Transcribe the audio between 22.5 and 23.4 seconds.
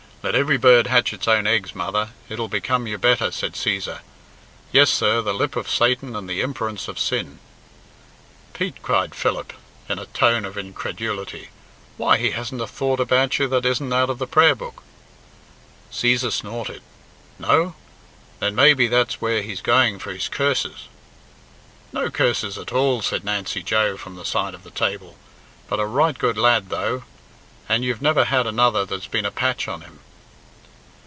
at all," said